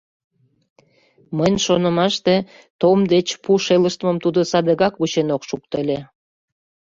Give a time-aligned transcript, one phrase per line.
[1.37, 2.35] Мыйын шонымаште,
[2.81, 5.99] Том деч пу шелыштмым тудо садыгак вучен ок шукто ыле».